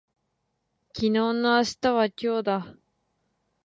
[0.95, 2.75] 昨日の明日は今日だ